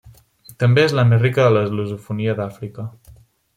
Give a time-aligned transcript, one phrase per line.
[0.63, 2.91] També és la més rica de la lusofonia d'Àfrica.